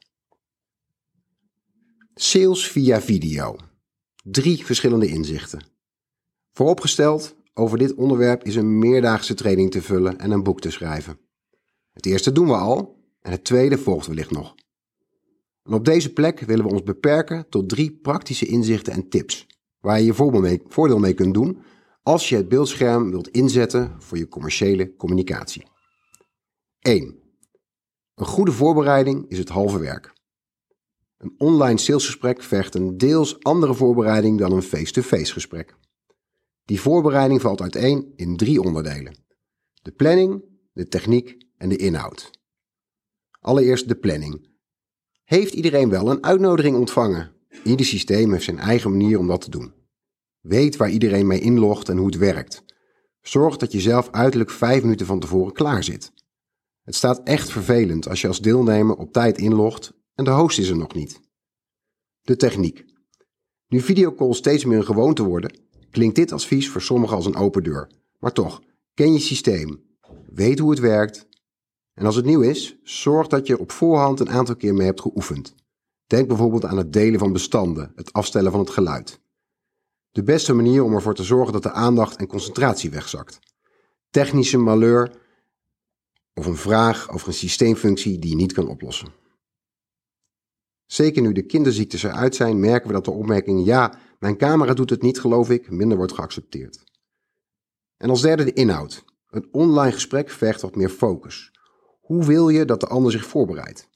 Sales 2.14 2.68
via 2.70 3.00
video. 3.00 3.56
Drie 4.24 4.64
verschillende 4.64 5.06
inzichten. 5.06 5.66
Vooropgesteld, 6.52 7.36
over 7.54 7.78
dit 7.78 7.94
onderwerp 7.94 8.44
is 8.44 8.56
een 8.56 8.78
meerdaagse 8.78 9.34
training 9.34 9.70
te 9.70 9.82
vullen 9.82 10.18
en 10.18 10.30
een 10.30 10.42
boek 10.42 10.60
te 10.60 10.70
schrijven. 10.70 11.18
Het 11.92 12.06
eerste 12.06 12.32
doen 12.32 12.46
we 12.46 12.56
al 12.56 13.04
en 13.20 13.30
het 13.30 13.44
tweede 13.44 13.78
volgt 13.78 14.06
wellicht 14.06 14.30
nog. 14.30 14.54
En 15.62 15.72
op 15.72 15.84
deze 15.84 16.12
plek 16.12 16.40
willen 16.40 16.64
we 16.64 16.70
ons 16.70 16.82
beperken 16.82 17.46
tot 17.48 17.68
drie 17.68 17.98
praktische 18.02 18.46
inzichten 18.46 18.92
en 18.92 19.08
tips, 19.08 19.46
waar 19.80 19.98
je 19.98 20.04
je 20.04 20.14
voordeel 20.68 20.98
mee 20.98 21.14
kunt 21.14 21.34
doen 21.34 21.62
als 22.02 22.28
je 22.28 22.36
het 22.36 22.48
beeldscherm 22.48 23.10
wilt 23.10 23.28
inzetten 23.28 24.02
voor 24.02 24.18
je 24.18 24.28
commerciële 24.28 24.94
communicatie. 24.96 25.66
1. 26.78 27.18
Een 28.14 28.26
goede 28.26 28.52
voorbereiding 28.52 29.28
is 29.28 29.38
het 29.38 29.48
halve 29.48 29.78
werk. 29.78 30.12
Een 31.16 31.34
online 31.38 31.78
salesgesprek 31.78 32.42
vergt 32.42 32.74
een 32.74 32.98
deels 32.98 33.42
andere 33.42 33.74
voorbereiding 33.74 34.38
dan 34.38 34.52
een 34.52 34.62
face-to-face 34.62 35.32
gesprek. 35.32 35.76
Die 36.64 36.80
voorbereiding 36.80 37.40
valt 37.40 37.62
uiteen 37.62 38.12
in 38.16 38.36
drie 38.36 38.62
onderdelen: 38.62 39.24
de 39.82 39.92
planning, 39.92 40.44
de 40.72 40.88
techniek 40.88 41.36
en 41.56 41.68
de 41.68 41.76
inhoud. 41.76 42.30
Allereerst 43.40 43.88
de 43.88 43.96
planning. 43.96 44.48
Heeft 45.24 45.54
iedereen 45.54 45.90
wel 45.90 46.10
een 46.10 46.24
uitnodiging 46.24 46.76
ontvangen? 46.76 47.37
Ieder 47.64 47.86
systeem 47.86 48.32
heeft 48.32 48.44
zijn 48.44 48.58
eigen 48.58 48.90
manier 48.90 49.18
om 49.18 49.26
dat 49.26 49.40
te 49.40 49.50
doen. 49.50 49.72
Weet 50.40 50.76
waar 50.76 50.90
iedereen 50.90 51.26
mee 51.26 51.40
inlogt 51.40 51.88
en 51.88 51.96
hoe 51.96 52.06
het 52.06 52.16
werkt. 52.16 52.64
Zorg 53.20 53.56
dat 53.56 53.72
je 53.72 53.80
zelf 53.80 54.10
uiterlijk 54.10 54.50
vijf 54.50 54.82
minuten 54.82 55.06
van 55.06 55.20
tevoren 55.20 55.52
klaar 55.52 55.84
zit. 55.84 56.12
Het 56.82 56.94
staat 56.94 57.22
echt 57.22 57.50
vervelend 57.50 58.08
als 58.08 58.20
je 58.20 58.26
als 58.28 58.40
deelnemer 58.40 58.96
op 58.96 59.12
tijd 59.12 59.38
inlogt 59.38 59.92
en 60.14 60.24
de 60.24 60.30
host 60.30 60.58
is 60.58 60.68
er 60.68 60.76
nog 60.76 60.94
niet. 60.94 61.20
De 62.20 62.36
techniek. 62.36 62.84
Nu 63.68 63.80
videocalls 63.80 64.36
steeds 64.36 64.64
meer 64.64 64.78
een 64.78 64.84
gewoonte 64.84 65.24
worden, 65.24 65.60
klinkt 65.90 66.16
dit 66.16 66.32
advies 66.32 66.68
voor 66.68 66.82
sommigen 66.82 67.16
als 67.16 67.26
een 67.26 67.36
open 67.36 67.62
deur. 67.62 67.90
Maar 68.18 68.32
toch, 68.32 68.62
ken 68.94 69.12
je 69.12 69.18
systeem, 69.18 69.82
weet 70.26 70.58
hoe 70.58 70.70
het 70.70 70.80
werkt. 70.80 71.26
En 71.94 72.06
als 72.06 72.16
het 72.16 72.24
nieuw 72.24 72.40
is, 72.40 72.76
zorg 72.82 73.26
dat 73.26 73.46
je 73.46 73.58
op 73.58 73.72
voorhand 73.72 74.20
een 74.20 74.30
aantal 74.30 74.56
keer 74.56 74.74
mee 74.74 74.86
hebt 74.86 75.00
geoefend. 75.00 75.54
Denk 76.08 76.28
bijvoorbeeld 76.28 76.64
aan 76.64 76.76
het 76.76 76.92
delen 76.92 77.18
van 77.18 77.32
bestanden, 77.32 77.92
het 77.96 78.12
afstellen 78.12 78.50
van 78.50 78.60
het 78.60 78.70
geluid. 78.70 79.20
De 80.10 80.22
beste 80.22 80.52
manier 80.52 80.84
om 80.84 80.94
ervoor 80.94 81.14
te 81.14 81.22
zorgen 81.22 81.52
dat 81.52 81.62
de 81.62 81.72
aandacht 81.72 82.16
en 82.16 82.26
concentratie 82.26 82.90
wegzakt. 82.90 83.38
Technische 84.10 84.58
malheur 84.58 85.12
of 86.34 86.46
een 86.46 86.56
vraag 86.56 87.10
over 87.10 87.28
een 87.28 87.34
systeemfunctie 87.34 88.18
die 88.18 88.30
je 88.30 88.36
niet 88.36 88.52
kan 88.52 88.68
oplossen. 88.68 89.08
Zeker 90.86 91.22
nu 91.22 91.32
de 91.32 91.46
kinderziektes 91.46 92.02
eruit 92.02 92.34
zijn, 92.34 92.60
merken 92.60 92.88
we 92.88 92.94
dat 92.94 93.04
de 93.04 93.10
opmerking 93.10 93.64
ja, 93.64 93.98
mijn 94.18 94.36
camera 94.36 94.74
doet 94.74 94.90
het 94.90 95.02
niet, 95.02 95.20
geloof 95.20 95.50
ik, 95.50 95.70
minder 95.70 95.96
wordt 95.96 96.12
geaccepteerd. 96.12 96.84
En 97.96 98.10
als 98.10 98.22
derde 98.22 98.44
de 98.44 98.52
inhoud. 98.52 99.04
Een 99.30 99.48
online 99.50 99.92
gesprek 99.92 100.30
vergt 100.30 100.60
wat 100.60 100.76
meer 100.76 100.88
focus. 100.88 101.52
Hoe 102.00 102.24
wil 102.24 102.48
je 102.48 102.64
dat 102.64 102.80
de 102.80 102.86
ander 102.86 103.12
zich 103.12 103.24
voorbereidt? 103.26 103.88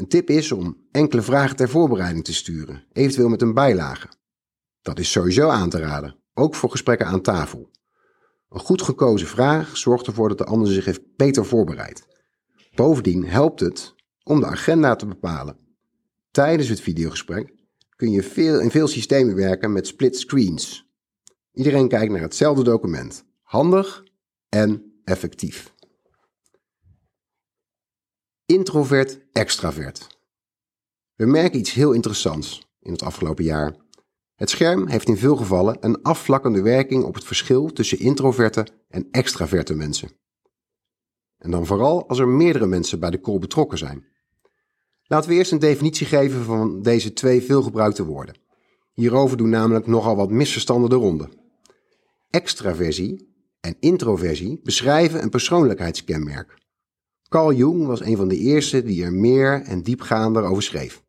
Een 0.00 0.08
tip 0.08 0.30
is 0.30 0.52
om 0.52 0.86
enkele 0.90 1.22
vragen 1.22 1.56
ter 1.56 1.68
voorbereiding 1.68 2.24
te 2.24 2.34
sturen, 2.34 2.84
eventueel 2.92 3.28
met 3.28 3.42
een 3.42 3.54
bijlage. 3.54 4.08
Dat 4.82 4.98
is 4.98 5.10
sowieso 5.10 5.48
aan 5.48 5.70
te 5.70 5.78
raden, 5.78 6.16
ook 6.34 6.54
voor 6.54 6.70
gesprekken 6.70 7.06
aan 7.06 7.20
tafel. 7.20 7.70
Een 8.48 8.60
goed 8.60 8.82
gekozen 8.82 9.26
vraag 9.26 9.76
zorgt 9.76 10.06
ervoor 10.06 10.28
dat 10.28 10.38
de 10.38 10.44
ander 10.44 10.72
zich 10.72 10.84
heeft 10.84 11.16
beter 11.16 11.46
voorbereid. 11.46 12.06
Bovendien 12.74 13.24
helpt 13.24 13.60
het 13.60 13.94
om 14.22 14.40
de 14.40 14.46
agenda 14.46 14.96
te 14.96 15.06
bepalen. 15.06 15.58
Tijdens 16.30 16.68
het 16.68 16.80
videogesprek 16.80 17.54
kun 17.96 18.10
je 18.10 18.22
veel, 18.22 18.60
in 18.60 18.70
veel 18.70 18.88
systemen 18.88 19.34
werken 19.34 19.72
met 19.72 19.86
split 19.86 20.16
screens. 20.16 20.90
Iedereen 21.52 21.88
kijkt 21.88 22.12
naar 22.12 22.20
hetzelfde 22.20 22.64
document. 22.64 23.24
Handig 23.42 24.04
en 24.48 25.00
effectief. 25.04 25.74
Introvert, 28.50 29.18
extravert. 29.32 30.06
We 31.14 31.26
merken 31.26 31.58
iets 31.58 31.72
heel 31.72 31.92
interessants 31.92 32.68
in 32.80 32.92
het 32.92 33.02
afgelopen 33.02 33.44
jaar. 33.44 33.76
Het 34.34 34.50
scherm 34.50 34.88
heeft 34.88 35.08
in 35.08 35.16
veel 35.16 35.36
gevallen 35.36 35.76
een 35.80 36.02
afvlakkende 36.02 36.62
werking 36.62 37.04
op 37.04 37.14
het 37.14 37.24
verschil 37.24 37.72
tussen 37.72 37.98
introverte 37.98 38.66
en 38.88 39.08
extraverte 39.10 39.74
mensen. 39.74 40.10
En 41.38 41.50
dan 41.50 41.66
vooral 41.66 42.08
als 42.08 42.18
er 42.18 42.28
meerdere 42.28 42.66
mensen 42.66 43.00
bij 43.00 43.10
de 43.10 43.20
call 43.20 43.38
betrokken 43.38 43.78
zijn. 43.78 44.06
Laten 45.02 45.30
we 45.30 45.36
eerst 45.36 45.52
een 45.52 45.58
definitie 45.58 46.06
geven 46.06 46.44
van 46.44 46.82
deze 46.82 47.12
twee 47.12 47.42
veelgebruikte 47.42 48.04
woorden. 48.04 48.38
Hierover 48.92 49.36
doen 49.36 49.50
namelijk 49.50 49.86
nogal 49.86 50.16
wat 50.16 50.30
misverstanden 50.30 50.90
de 50.90 50.96
ronde. 50.96 51.28
Extraversie 52.30 53.34
en 53.60 53.76
introversie 53.80 54.60
beschrijven 54.62 55.22
een 55.22 55.30
persoonlijkheidskenmerk. 55.30 56.58
Carl 57.30 57.52
Jung 57.52 57.86
was 57.86 58.00
een 58.00 58.16
van 58.16 58.28
de 58.28 58.36
eerste 58.36 58.82
die 58.82 59.04
er 59.04 59.12
meer 59.12 59.62
en 59.62 59.82
diepgaander 59.82 60.42
over 60.42 60.62
schreef. 60.62 61.04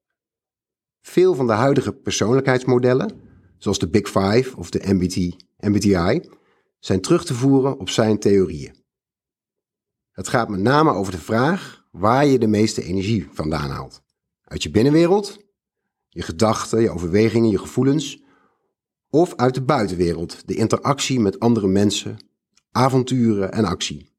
Veel 0.99 1.35
van 1.35 1.47
de 1.47 1.53
huidige 1.53 1.93
persoonlijkheidsmodellen, 1.93 3.21
zoals 3.57 3.79
de 3.79 3.89
Big 3.89 4.07
Five 4.07 4.57
of 4.57 4.69
de 4.69 4.93
MBT, 4.93 5.35
MBTI, 5.57 6.29
zijn 6.79 7.01
terug 7.01 7.25
te 7.25 7.33
voeren 7.33 7.79
op 7.79 7.89
zijn 7.89 8.19
theorieën. 8.19 8.75
Het 10.11 10.27
gaat 10.27 10.49
met 10.49 10.59
name 10.59 10.91
over 10.91 11.11
de 11.11 11.21
vraag 11.21 11.85
waar 11.91 12.25
je 12.25 12.39
de 12.39 12.47
meeste 12.47 12.83
energie 12.83 13.27
vandaan 13.31 13.69
haalt. 13.69 14.01
Uit 14.43 14.63
je 14.63 14.71
binnenwereld, 14.71 15.37
je 16.07 16.21
gedachten, 16.21 16.81
je 16.81 16.89
overwegingen, 16.89 17.49
je 17.49 17.59
gevoelens, 17.59 18.23
of 19.09 19.35
uit 19.35 19.53
de 19.53 19.63
buitenwereld, 19.63 20.47
de 20.47 20.55
interactie 20.55 21.19
met 21.19 21.39
andere 21.39 21.67
mensen, 21.67 22.17
avonturen 22.71 23.51
en 23.51 23.65
actie. 23.65 24.10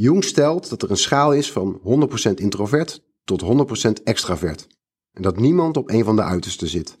Jung 0.00 0.24
stelt 0.24 0.68
dat 0.68 0.82
er 0.82 0.90
een 0.90 0.96
schaal 0.96 1.32
is 1.32 1.52
van 1.52 1.80
100% 2.30 2.34
introvert 2.34 3.02
tot 3.24 3.42
100% 4.00 4.02
extravert 4.04 4.66
en 5.12 5.22
dat 5.22 5.38
niemand 5.38 5.76
op 5.76 5.90
een 5.90 6.04
van 6.04 6.16
de 6.16 6.22
uitersten 6.22 6.68
zit. 6.68 6.96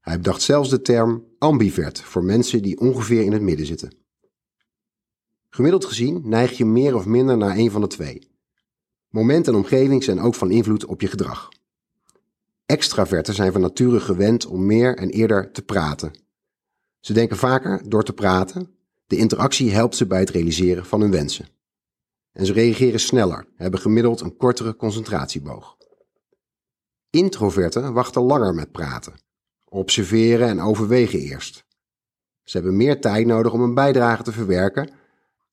Hij 0.00 0.16
bedacht 0.16 0.42
zelfs 0.42 0.70
de 0.70 0.82
term 0.82 1.24
ambivert 1.38 2.00
voor 2.00 2.24
mensen 2.24 2.62
die 2.62 2.80
ongeveer 2.80 3.22
in 3.22 3.32
het 3.32 3.42
midden 3.42 3.66
zitten. 3.66 3.92
Gemiddeld 5.48 5.84
gezien 5.84 6.20
neig 6.24 6.56
je 6.56 6.64
meer 6.64 6.94
of 6.94 7.06
minder 7.06 7.36
naar 7.36 7.56
een 7.56 7.70
van 7.70 7.80
de 7.80 7.86
twee. 7.86 8.30
Moment 9.08 9.48
en 9.48 9.54
omgeving 9.54 10.04
zijn 10.04 10.20
ook 10.20 10.34
van 10.34 10.50
invloed 10.50 10.84
op 10.84 11.00
je 11.00 11.08
gedrag. 11.08 11.48
Extraverten 12.66 13.34
zijn 13.34 13.52
van 13.52 13.60
nature 13.60 14.00
gewend 14.00 14.46
om 14.46 14.66
meer 14.66 14.96
en 14.96 15.10
eerder 15.10 15.52
te 15.52 15.62
praten. 15.62 16.12
Ze 17.00 17.12
denken 17.12 17.36
vaker 17.36 17.88
door 17.88 18.04
te 18.04 18.12
praten. 18.12 18.74
De 19.06 19.16
interactie 19.16 19.72
helpt 19.72 19.96
ze 19.96 20.06
bij 20.06 20.20
het 20.20 20.30
realiseren 20.30 20.86
van 20.86 21.00
hun 21.00 21.10
wensen. 21.10 21.52
En 22.34 22.46
ze 22.46 22.52
reageren 22.52 23.00
sneller, 23.00 23.46
hebben 23.56 23.80
gemiddeld 23.80 24.20
een 24.20 24.36
kortere 24.36 24.76
concentratieboog. 24.76 25.76
Introverten 27.10 27.92
wachten 27.92 28.22
langer 28.22 28.54
met 28.54 28.72
praten, 28.72 29.14
observeren 29.64 30.48
en 30.48 30.60
overwegen 30.60 31.18
eerst. 31.18 31.64
Ze 32.42 32.56
hebben 32.56 32.76
meer 32.76 33.00
tijd 33.00 33.26
nodig 33.26 33.52
om 33.52 33.60
een 33.60 33.74
bijdrage 33.74 34.22
te 34.22 34.32
verwerken, 34.32 34.90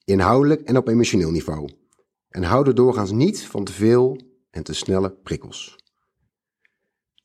inhoudelijk 0.03 0.61
en 0.61 0.77
op 0.77 0.87
emotioneel 0.87 1.31
niveau, 1.31 1.69
en 2.29 2.43
houden 2.43 2.75
doorgaans 2.75 3.11
niet 3.11 3.41
van 3.41 3.63
te 3.63 3.71
veel 3.71 4.21
en 4.49 4.63
te 4.63 4.73
snelle 4.73 5.11
prikkels. 5.11 5.75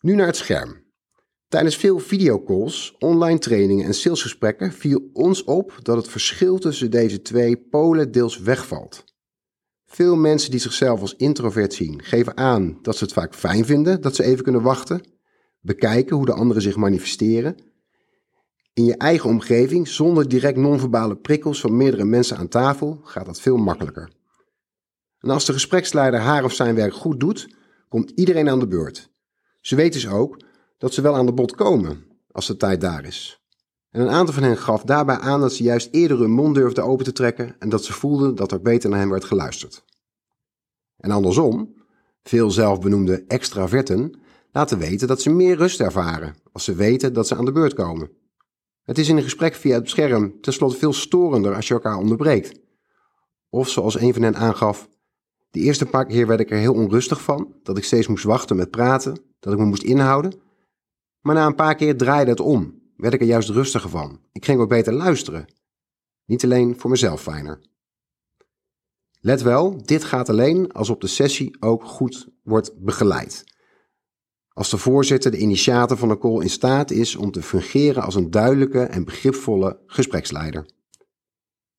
Nu 0.01 0.15
naar 0.15 0.27
het 0.27 0.37
scherm. 0.37 0.85
Tijdens 1.49 1.77
veel 1.77 1.99
videocalls, 1.99 2.95
online 2.99 3.39
trainingen 3.39 3.85
en 3.87 3.95
salesgesprekken 3.95 4.73
viel 4.73 5.11
ons 5.13 5.45
op 5.45 5.79
dat 5.83 5.97
het 5.97 6.09
verschil 6.09 6.59
tussen 6.59 6.91
deze 6.91 7.23
twee 7.23 7.57
polen 7.57 8.13
deels 8.13 8.39
wegvalt. 8.39 9.05
Veel 9.87 10.17
mensen 10.17 10.51
die 10.51 10.61
zichzelf 10.61 11.01
als 11.01 11.17
introvert 11.17 11.75
zien, 11.75 12.03
geven 12.03 12.37
aan 12.37 12.79
dat 12.83 12.97
ze 12.97 13.05
het 13.05 13.13
vaak 13.13 13.35
fijn 13.35 13.65
vinden 13.65 14.01
dat 14.01 14.15
ze 14.15 14.25
even 14.25 14.45
kunnen 14.45 14.63
wachten, 14.63 15.03
bekijken 15.61 16.17
hoe 16.17 16.27
de 16.27 16.33
anderen 16.33 16.63
zich 16.63 16.77
manifesteren. 16.77 17.57
In 18.73 18.85
je 18.85 18.97
eigen 18.97 19.31
omgeving, 19.31 19.89
zonder 19.89 20.29
direct 20.29 20.57
non-verbale 20.57 21.17
prikkels 21.17 21.61
van 21.61 21.77
meerdere 21.77 22.05
mensen 22.05 22.37
aan 22.37 22.49
tafel, 22.49 23.01
gaat 23.03 23.27
dat 23.27 23.41
veel 23.41 23.57
makkelijker. 23.57 24.11
En 25.19 25.31
als 25.31 25.45
de 25.45 25.53
gespreksleider 25.53 26.21
haar 26.21 26.45
of 26.45 26.53
zijn 26.53 26.75
werk 26.75 26.95
goed 26.95 27.21
doet, 27.21 27.57
komt 27.89 28.11
iedereen 28.11 28.49
aan 28.49 28.61
de 28.61 28.69
beurt. 28.69 29.11
Ze 29.61 29.77
weten 29.77 30.01
dus 30.01 30.11
ook 30.11 30.41
dat 30.79 30.95
ze 30.95 31.01
wel 31.01 31.15
aan 31.15 31.27
de 31.27 31.33
bod 31.33 31.55
komen 31.55 32.05
als 32.31 32.47
de 32.47 32.57
tijd 32.57 32.81
daar 32.81 33.05
is. 33.05 33.46
En 33.97 34.03
een 34.03 34.11
aantal 34.11 34.35
van 34.35 34.43
hen 34.43 34.57
gaf 34.57 34.83
daarbij 34.83 35.19
aan 35.19 35.41
dat 35.41 35.53
ze 35.53 35.63
juist 35.63 35.89
eerder 35.91 36.19
hun 36.19 36.31
mond 36.31 36.55
durfden 36.55 36.85
open 36.85 37.05
te 37.05 37.13
trekken 37.13 37.57
en 37.59 37.69
dat 37.69 37.85
ze 37.85 37.93
voelden 37.93 38.35
dat 38.35 38.53
er 38.53 38.61
beter 38.61 38.91
naar 38.91 38.99
hen 38.99 39.11
werd 39.11 39.25
geluisterd. 39.25 39.85
En 40.97 41.11
andersom, 41.11 41.75
veel 42.23 42.51
zelfbenoemde 42.51 43.25
extraverten 43.27 44.21
laten 44.53 44.79
weten 44.79 45.09
dat 45.09 45.23
ze 45.23 45.31
meer 45.31 45.57
rust 45.57 45.81
ervaren 45.81 46.37
als 46.53 46.65
ze 46.65 46.75
weten 46.75 47.13
dat 47.13 47.27
ze 47.27 47.37
aan 47.37 47.45
de 47.45 47.53
beurt 47.53 47.75
komen. 47.75 48.11
Het 48.83 48.99
is 48.99 49.09
in 49.09 49.17
een 49.17 49.23
gesprek 49.23 49.55
via 49.55 49.75
het 49.79 49.89
scherm 49.89 50.41
tenslotte 50.41 50.77
veel 50.77 50.93
storender 50.93 51.55
als 51.55 51.69
je 51.69 51.75
elkaar 51.75 51.99
onderbreekt. 51.99 52.61
Of 53.49 53.69
zoals 53.69 54.01
een 54.01 54.13
van 54.13 54.23
hen 54.23 54.37
aangaf, 54.37 54.89
de 55.51 55.61
eerste 55.61 55.87
paar 55.87 56.07
keer 56.07 56.27
werd 56.27 56.41
ik 56.41 56.51
er 56.51 56.59
heel 56.59 56.75
onrustig 56.75 57.23
van, 57.23 57.55
dat 57.63 57.77
ik 57.77 57.85
steeds 57.85 58.07
moest 58.07 58.25
wachten 58.25 58.57
met 58.57 58.71
praten, 58.71 59.21
dat 59.39 59.53
ik 59.53 59.59
me 59.59 59.65
moest 59.65 59.83
inhouden. 59.83 60.33
Maar 61.21 61.35
na 61.35 61.47
een 61.47 61.55
paar 61.55 61.75
keer 61.75 61.97
draaide 61.97 62.31
het 62.31 62.41
om, 62.41 62.85
werd 62.97 63.15
ik 63.15 63.21
er 63.21 63.27
juist 63.27 63.49
rustiger 63.49 63.91
van. 63.91 64.21
Ik 64.33 64.45
ging 64.45 64.61
ook 64.61 64.69
beter 64.69 64.93
luisteren. 64.93 65.47
Niet 66.25 66.45
alleen 66.45 66.79
voor 66.79 66.91
mezelf 66.91 67.23
fijner. 67.23 67.61
Let 69.21 69.43
wel, 69.43 69.83
dit 69.85 70.05
gaat 70.05 70.29
alleen 70.29 70.73
als 70.73 70.89
op 70.89 71.01
de 71.01 71.07
sessie 71.07 71.57
ook 71.61 71.85
goed 71.85 72.29
wordt 72.43 72.73
begeleid. 72.79 73.45
Als 74.49 74.71
de 74.71 74.79
voorzitter, 74.79 75.31
de 75.31 75.39
initiator 75.39 75.97
van 75.97 76.09
de 76.09 76.19
call, 76.19 76.41
in 76.41 76.51
staat 76.51 76.91
is 76.91 77.17
om 77.17 77.31
te 77.31 77.43
fungeren 77.43 78.03
als 78.03 78.15
een 78.15 78.31
duidelijke 78.31 78.81
en 78.83 79.05
begripvolle 79.05 79.81
gespreksleider. 79.87 80.67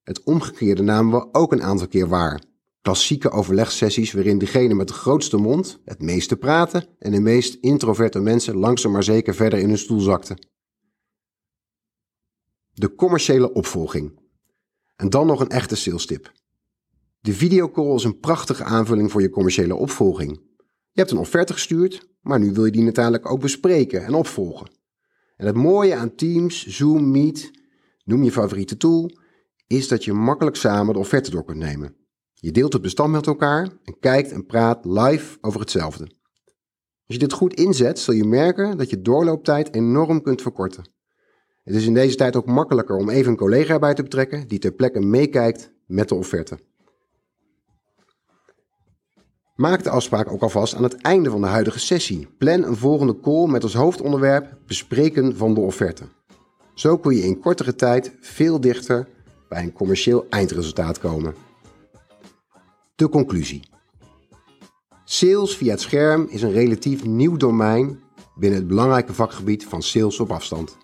Het 0.04 0.24
omgekeerde 0.24 0.82
namen 0.82 1.20
we 1.20 1.28
ook 1.32 1.52
een 1.52 1.64
aantal 1.64 1.88
keer 1.88 2.08
waar. 2.08 2.44
Klassieke 2.82 3.30
overlegsessies 3.30 4.12
waarin 4.12 4.38
degene 4.38 4.74
met 4.74 4.88
de 4.88 4.94
grootste 4.94 5.38
mond 5.38 5.80
het 5.86 6.02
meeste 6.02 6.38
praten 6.38 6.88
en 7.00 7.12
de 7.12 7.20
meest 7.20 7.54
introverte 7.54 8.20
mensen 8.20 8.56
langzaam 8.56 8.92
maar 8.92 9.04
zeker 9.04 9.36
verder 9.36 9.60
in 9.60 9.68
hun 9.68 9.78
stoel 9.78 10.00
zakten. 10.00 10.48
De 12.80 12.96
commerciële 12.96 13.54
opvolging. 13.54 14.20
En 14.96 15.10
dan 15.10 15.28
nog 15.28 15.40
een 15.40 15.50
echte 15.50 15.76
sales 15.76 16.06
tip. 16.06 16.32
De 17.20 17.34
videocall 17.34 17.96
is 17.96 18.04
een 18.04 18.20
prachtige 18.20 18.64
aanvulling 18.64 19.12
voor 19.12 19.22
je 19.22 19.30
commerciële 19.30 19.76
opvolging. 19.76 20.42
Je 20.92 21.00
hebt 21.00 21.12
een 21.12 21.18
offerte 21.18 21.54
gestuurd, 21.54 22.08
maar 22.22 22.40
nu 22.40 22.54
wil 22.54 22.66
je 22.66 22.72
die 22.72 22.84
natuurlijk 22.84 23.32
ook 23.32 23.40
bespreken 23.40 24.06
en 24.06 24.14
opvolgen. 24.14 24.68
En 25.36 25.46
het 25.46 25.56
mooie 25.56 25.96
aan 25.96 26.16
Teams, 26.16 26.66
Zoom, 26.66 27.12
Meet, 27.12 27.52
noem 28.04 28.24
je 28.24 28.32
favoriete 28.32 28.78
tool, 28.78 29.12
is 29.68 29.88
dat 29.88 30.04
je 30.04 30.14
makkelijk 30.14 30.56
samen 30.56 30.94
de 30.94 31.00
offerte 31.00 31.32
door 31.32 31.44
kunt 31.44 31.60
nemen. 31.60 31.96
Je 32.34 32.52
deelt 32.52 32.74
het 32.74 32.82
bestand 32.82 33.12
met 33.12 33.28
elkaar 33.28 33.70
en 33.84 34.00
kijkt 34.00 34.32
en 34.32 34.46
praat 34.46 34.86
live 34.86 35.38
over 35.42 35.60
hetzelfde. 35.60 36.04
Als 36.04 37.16
je 37.16 37.18
dit 37.18 37.34
goed 37.34 37.54
inzet, 37.54 38.00
zul 38.00 38.14
je 38.14 38.26
merken 38.26 38.78
dat 38.78 38.90
je 38.90 39.02
doorlooptijd 39.02 39.74
enorm 39.74 40.22
kunt 40.22 40.42
verkorten. 40.42 40.96
Het 41.68 41.76
is 41.76 41.86
in 41.86 41.94
deze 41.94 42.16
tijd 42.16 42.36
ook 42.36 42.46
makkelijker 42.46 42.96
om 42.96 43.10
even 43.10 43.32
een 43.32 43.38
collega 43.38 43.80
bij 43.80 43.94
te 43.94 44.04
betrekken 44.04 44.48
die 44.48 44.60
ter 44.60 44.72
plekke 44.72 45.00
meekijkt 45.00 45.72
met 45.86 46.10
de 46.10 46.16
offerte. 46.16 46.60
Maak 49.56 49.84
de 49.84 49.90
afspraak 49.90 50.32
ook 50.32 50.42
alvast 50.42 50.76
aan 50.76 50.84
het 50.84 50.96
einde 50.96 51.30
van 51.30 51.42
de 51.42 51.48
huidige 51.48 51.80
sessie. 51.80 52.28
Plan 52.38 52.64
een 52.64 52.76
volgende 52.76 53.20
call 53.20 53.48
met 53.48 53.64
als 53.64 53.74
hoofdonderwerp 53.74 54.58
bespreken 54.68 55.36
van 55.38 55.54
de 55.54 55.60
offerte. 55.60 56.04
Zo 56.74 56.98
kun 56.98 57.16
je 57.16 57.24
in 57.24 57.40
kortere 57.40 57.76
tijd 57.76 58.12
veel 58.20 58.60
dichter 58.60 59.08
bij 59.50 59.64
een 59.64 59.74
commercieel 59.74 60.26
eindresultaat 60.30 61.00
komen. 61.00 61.36
De 62.96 63.10
conclusie. 63.10 63.70
Sales 65.06 65.58
via 65.58 65.72
het 65.72 65.82
scherm 65.82 66.28
is 66.30 66.42
een 66.42 66.52
relatief 66.52 67.06
nieuw 67.06 67.38
domein 67.38 68.00
binnen 68.36 68.60
het 68.60 68.68
belangrijke 68.68 69.14
vakgebied 69.14 69.66
van 69.66 69.82
sales 69.82 70.20
op 70.20 70.32
afstand. 70.32 70.78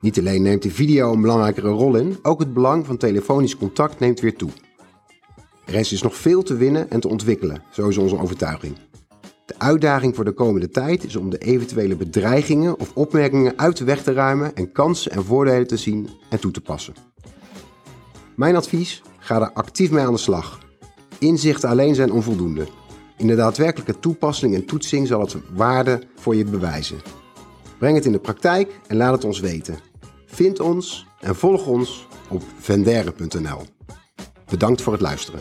Niet 0.00 0.18
alleen 0.18 0.42
neemt 0.42 0.62
de 0.62 0.70
video 0.70 1.12
een 1.12 1.20
belangrijkere 1.20 1.68
rol 1.68 1.96
in, 1.96 2.18
ook 2.22 2.38
het 2.38 2.54
belang 2.54 2.86
van 2.86 2.96
telefonisch 2.96 3.56
contact 3.56 3.98
neemt 3.98 4.20
weer 4.20 4.36
toe. 4.36 4.50
Er 5.66 5.74
is 5.74 5.88
dus 5.88 6.02
nog 6.02 6.16
veel 6.16 6.42
te 6.42 6.56
winnen 6.56 6.90
en 6.90 7.00
te 7.00 7.08
ontwikkelen, 7.08 7.62
zo 7.70 7.88
is 7.88 7.96
onze 7.96 8.18
overtuiging. 8.18 8.76
De 9.46 9.54
uitdaging 9.58 10.14
voor 10.14 10.24
de 10.24 10.32
komende 10.32 10.68
tijd 10.68 11.04
is 11.04 11.16
om 11.16 11.30
de 11.30 11.38
eventuele 11.38 11.96
bedreigingen 11.96 12.78
of 12.78 12.90
opmerkingen 12.94 13.58
uit 13.58 13.76
de 13.76 13.84
weg 13.84 14.02
te 14.02 14.12
ruimen 14.12 14.54
en 14.54 14.72
kansen 14.72 15.12
en 15.12 15.24
voordelen 15.24 15.66
te 15.66 15.76
zien 15.76 16.08
en 16.30 16.40
toe 16.40 16.50
te 16.50 16.60
passen. 16.60 16.94
Mijn 18.36 18.56
advies: 18.56 19.02
ga 19.18 19.40
er 19.40 19.52
actief 19.52 19.90
mee 19.90 20.04
aan 20.04 20.12
de 20.12 20.18
slag. 20.18 20.60
Inzichten 21.18 21.68
alleen 21.68 21.94
zijn 21.94 22.12
onvoldoende. 22.12 22.66
In 23.16 23.26
de 23.26 23.34
daadwerkelijke 23.34 23.98
toepassing 23.98 24.54
en 24.54 24.64
toetsing 24.64 25.06
zal 25.06 25.20
het 25.20 25.36
waarde 25.54 26.02
voor 26.14 26.36
je 26.36 26.44
bewijzen. 26.44 26.98
Breng 27.78 27.96
het 27.96 28.04
in 28.04 28.12
de 28.12 28.18
praktijk 28.18 28.80
en 28.86 28.96
laat 28.96 29.12
het 29.12 29.24
ons 29.24 29.40
weten. 29.40 29.78
Vind 30.26 30.60
ons 30.60 31.06
en 31.20 31.36
volg 31.36 31.66
ons 31.66 32.06
op 32.28 32.42
vendere.nl. 32.58 33.60
Bedankt 34.50 34.82
voor 34.82 34.92
het 34.92 35.02
luisteren. 35.02 35.40